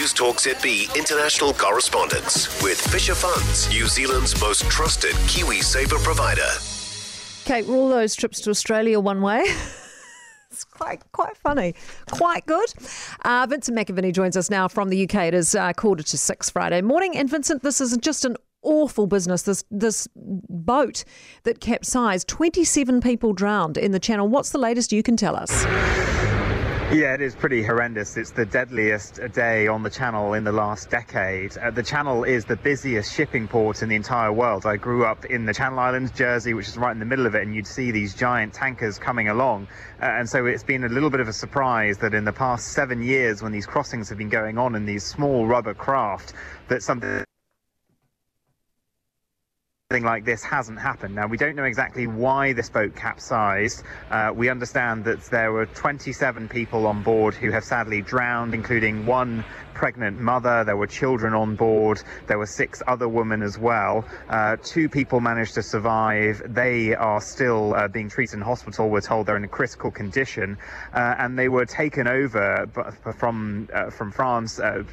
Newstalk 0.00 0.36
ZB 0.36 0.96
international 0.96 1.52
correspondence 1.52 2.62
with 2.62 2.80
Fisher 2.80 3.14
Funds, 3.14 3.68
New 3.68 3.86
Zealand's 3.86 4.40
most 4.40 4.62
trusted 4.70 5.10
KiwiSaver 5.28 6.02
provider. 6.02 6.48
Kate, 7.44 7.66
were 7.66 7.74
all 7.74 7.90
those 7.90 8.14
trips 8.14 8.40
to 8.40 8.48
Australia 8.48 8.98
one 8.98 9.20
way? 9.20 9.40
it's 10.50 10.64
quite 10.64 11.02
quite 11.12 11.36
funny, 11.36 11.74
quite 12.10 12.46
good. 12.46 12.72
Uh, 13.26 13.46
Vincent 13.46 13.76
McAviney 13.76 14.10
joins 14.10 14.38
us 14.38 14.48
now 14.48 14.68
from 14.68 14.88
the 14.88 15.04
UK. 15.04 15.16
It 15.16 15.34
is 15.34 15.54
uh, 15.54 15.74
quarter 15.74 16.02
to 16.02 16.16
six 16.16 16.48
Friday 16.48 16.80
morning, 16.80 17.14
and 17.14 17.28
Vincent, 17.28 17.62
this 17.62 17.78
is 17.82 17.94
just 17.98 18.24
an 18.24 18.38
awful 18.62 19.06
business. 19.06 19.42
This 19.42 19.64
this 19.70 20.08
boat 20.14 21.04
that 21.42 21.60
capsized, 21.60 22.26
twenty 22.26 22.64
seven 22.64 23.02
people 23.02 23.34
drowned 23.34 23.76
in 23.76 23.92
the 23.92 24.00
Channel. 24.00 24.28
What's 24.28 24.48
the 24.48 24.56
latest 24.58 24.92
you 24.92 25.02
can 25.02 25.18
tell 25.18 25.36
us? 25.36 25.66
Yeah, 26.92 27.14
it 27.14 27.20
is 27.20 27.36
pretty 27.36 27.62
horrendous. 27.62 28.16
It's 28.16 28.32
the 28.32 28.44
deadliest 28.44 29.20
day 29.32 29.68
on 29.68 29.84
the 29.84 29.90
channel 29.90 30.34
in 30.34 30.42
the 30.42 30.50
last 30.50 30.90
decade. 30.90 31.56
Uh, 31.56 31.70
the 31.70 31.84
channel 31.84 32.24
is 32.24 32.44
the 32.44 32.56
busiest 32.56 33.14
shipping 33.14 33.46
port 33.46 33.82
in 33.82 33.88
the 33.88 33.94
entire 33.94 34.32
world. 34.32 34.66
I 34.66 34.76
grew 34.76 35.04
up 35.04 35.24
in 35.24 35.46
the 35.46 35.54
Channel 35.54 35.78
Islands, 35.78 36.10
Jersey, 36.10 36.52
which 36.52 36.66
is 36.66 36.76
right 36.76 36.90
in 36.90 36.98
the 36.98 37.04
middle 37.04 37.26
of 37.26 37.36
it, 37.36 37.42
and 37.42 37.54
you'd 37.54 37.68
see 37.68 37.92
these 37.92 38.12
giant 38.16 38.54
tankers 38.54 38.98
coming 38.98 39.28
along. 39.28 39.68
Uh, 40.02 40.06
and 40.06 40.28
so 40.28 40.46
it's 40.46 40.64
been 40.64 40.82
a 40.82 40.88
little 40.88 41.10
bit 41.10 41.20
of 41.20 41.28
a 41.28 41.32
surprise 41.32 41.96
that 41.98 42.12
in 42.12 42.24
the 42.24 42.32
past 42.32 42.72
seven 42.72 43.00
years, 43.00 43.40
when 43.40 43.52
these 43.52 43.66
crossings 43.66 44.08
have 44.08 44.18
been 44.18 44.28
going 44.28 44.58
on 44.58 44.74
in 44.74 44.84
these 44.84 45.04
small 45.04 45.46
rubber 45.46 45.74
craft, 45.74 46.32
that 46.66 46.82
something 46.82 47.24
something 49.92 50.06
like 50.06 50.24
this 50.24 50.44
hasn't 50.44 50.78
happened. 50.78 51.16
Now, 51.16 51.26
we 51.26 51.36
don't 51.36 51.56
know 51.56 51.64
exactly 51.64 52.06
why 52.06 52.52
this 52.52 52.70
boat 52.70 52.94
capsized. 52.94 53.82
Uh, 54.08 54.30
we 54.32 54.48
understand 54.48 55.04
that 55.06 55.20
there 55.32 55.50
were 55.50 55.66
27 55.66 56.48
people 56.48 56.86
on 56.86 57.02
board 57.02 57.34
who 57.34 57.50
have 57.50 57.64
sadly 57.64 58.00
drowned, 58.00 58.54
including 58.54 59.04
one 59.04 59.44
pregnant 59.74 60.20
mother. 60.20 60.62
There 60.62 60.76
were 60.76 60.86
children 60.86 61.32
on 61.32 61.56
board. 61.56 62.02
There 62.26 62.38
were 62.38 62.46
six 62.46 62.82
other 62.86 63.08
women 63.08 63.42
as 63.42 63.58
well. 63.58 64.04
Uh, 64.28 64.58
two 64.62 64.88
people 64.88 65.20
managed 65.20 65.54
to 65.54 65.62
survive. 65.62 66.42
They 66.46 66.94
are 66.94 67.20
still 67.20 67.74
uh, 67.74 67.88
being 67.88 68.10
treated 68.10 68.34
in 68.34 68.42
hospital. 68.42 68.90
We're 68.90 69.00
told 69.00 69.26
they're 69.26 69.38
in 69.38 69.44
a 69.44 69.48
critical 69.48 69.90
condition, 69.90 70.58
uh, 70.92 71.14
and 71.18 71.38
they 71.38 71.48
were 71.48 71.64
taken 71.64 72.06
over 72.06 72.68
from 73.16 73.68
uh, 73.72 73.90
from 73.90 74.12
France 74.12 74.60
uh, 74.60 74.84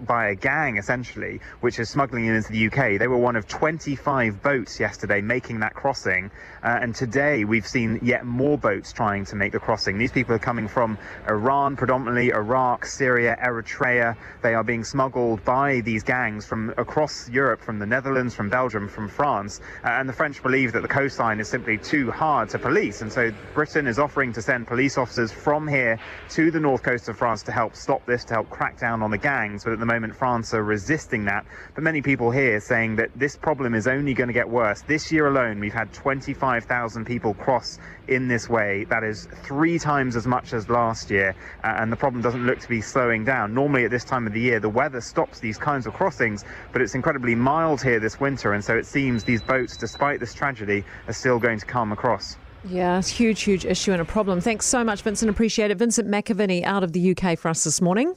by 0.00 0.30
a 0.30 0.34
gang, 0.34 0.78
essentially, 0.78 1.40
which 1.60 1.78
is 1.78 1.90
smuggling 1.90 2.24
into 2.24 2.50
the 2.50 2.66
UK. 2.68 2.98
They 2.98 3.08
were 3.08 3.18
one 3.18 3.36
of 3.36 3.46
25 3.46 4.31
boats 4.32 4.80
yesterday 4.80 5.20
making 5.20 5.60
that 5.60 5.74
crossing, 5.74 6.30
uh, 6.62 6.78
and 6.80 6.94
today 6.94 7.44
we've 7.44 7.66
seen 7.66 7.98
yet 8.02 8.24
more 8.24 8.56
boats 8.56 8.92
trying 8.92 9.24
to 9.26 9.36
make 9.36 9.52
the 9.52 9.58
crossing. 9.58 9.98
These 9.98 10.12
people 10.12 10.34
are 10.34 10.38
coming 10.38 10.68
from 10.68 10.96
Iran, 11.28 11.76
predominantly 11.76 12.30
Iraq, 12.30 12.86
Syria, 12.86 13.36
Eritrea. 13.42 14.16
They 14.42 14.54
are 14.54 14.64
being 14.64 14.84
smuggled 14.84 15.44
by 15.44 15.80
these 15.80 16.02
gangs 16.02 16.46
from 16.46 16.72
across 16.76 17.28
Europe, 17.28 17.60
from 17.60 17.78
the 17.78 17.86
Netherlands, 17.86 18.34
from 18.34 18.48
Belgium, 18.48 18.88
from 18.88 19.08
France. 19.08 19.60
Uh, 19.84 19.88
and 19.88 20.08
the 20.08 20.12
French 20.12 20.42
believe 20.42 20.72
that 20.72 20.82
the 20.82 20.88
coastline 20.88 21.40
is 21.40 21.48
simply 21.48 21.78
too 21.78 22.10
hard 22.10 22.48
to 22.50 22.58
police. 22.58 23.02
And 23.02 23.12
so 23.12 23.32
Britain 23.54 23.86
is 23.86 23.98
offering 23.98 24.32
to 24.34 24.42
send 24.42 24.66
police 24.66 24.96
officers 24.98 25.32
from 25.32 25.66
here 25.66 25.98
to 26.30 26.50
the 26.50 26.60
north 26.60 26.82
coast 26.82 27.08
of 27.08 27.16
France 27.16 27.42
to 27.44 27.52
help 27.52 27.74
stop 27.74 28.04
this, 28.06 28.24
to 28.26 28.34
help 28.34 28.50
crack 28.50 28.78
down 28.78 29.02
on 29.02 29.10
the 29.10 29.18
gangs. 29.18 29.64
But 29.64 29.72
at 29.72 29.78
the 29.78 29.86
moment, 29.86 30.14
France 30.14 30.54
are 30.54 30.62
resisting 30.62 31.24
that. 31.26 31.44
But 31.74 31.84
many 31.84 32.02
people 32.02 32.30
here 32.30 32.60
saying 32.60 32.96
that 32.96 33.10
this 33.16 33.36
problem 33.36 33.74
is 33.74 33.86
only 33.86 34.14
going 34.14 34.21
to 34.28 34.34
get 34.34 34.48
worse. 34.48 34.82
This 34.82 35.10
year 35.12 35.26
alone, 35.26 35.60
we've 35.60 35.72
had 35.72 35.92
25,000 35.92 37.04
people 37.04 37.34
cross 37.34 37.78
in 38.08 38.28
this 38.28 38.48
way. 38.48 38.84
That 38.84 39.04
is 39.04 39.28
three 39.42 39.78
times 39.78 40.16
as 40.16 40.26
much 40.26 40.52
as 40.52 40.68
last 40.68 41.10
year. 41.10 41.34
Uh, 41.64 41.74
and 41.78 41.92
the 41.92 41.96
problem 41.96 42.22
doesn't 42.22 42.46
look 42.46 42.58
to 42.60 42.68
be 42.68 42.80
slowing 42.80 43.24
down. 43.24 43.54
Normally 43.54 43.84
at 43.84 43.90
this 43.90 44.04
time 44.04 44.26
of 44.26 44.32
the 44.32 44.40
year, 44.40 44.60
the 44.60 44.68
weather 44.68 45.00
stops 45.00 45.40
these 45.40 45.58
kinds 45.58 45.86
of 45.86 45.94
crossings, 45.94 46.44
but 46.72 46.82
it's 46.82 46.94
incredibly 46.94 47.34
mild 47.34 47.82
here 47.82 48.00
this 48.00 48.20
winter, 48.20 48.52
and 48.52 48.64
so 48.64 48.76
it 48.76 48.86
seems 48.86 49.24
these 49.24 49.42
boats, 49.42 49.76
despite 49.76 50.20
this 50.20 50.34
tragedy, 50.34 50.84
are 51.06 51.12
still 51.12 51.38
going 51.38 51.58
to 51.58 51.66
come 51.66 51.92
across. 51.92 52.36
Yeah, 52.64 52.98
it's 52.98 53.10
a 53.10 53.14
huge, 53.14 53.42
huge 53.42 53.64
issue 53.64 53.92
and 53.92 54.00
a 54.00 54.04
problem. 54.04 54.40
Thanks 54.40 54.66
so 54.66 54.84
much, 54.84 55.02
Vincent. 55.02 55.30
Appreciate 55.30 55.70
it. 55.70 55.78
Vincent 55.78 56.08
McAviney 56.08 56.62
out 56.62 56.84
of 56.84 56.92
the 56.92 57.16
UK 57.16 57.38
for 57.38 57.48
us 57.48 57.64
this 57.64 57.80
morning. 57.80 58.14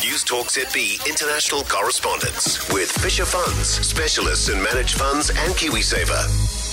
Newstalk 0.00 0.46
ZB 0.46 1.04
international 1.08 1.64
correspondence 1.64 2.72
with 2.72 2.88
Fisher 2.88 3.24
Funds, 3.24 3.68
specialists 3.84 4.48
in 4.48 4.62
managed 4.62 4.96
funds 4.96 5.30
and 5.30 5.52
KiwiSaver. 5.54 6.67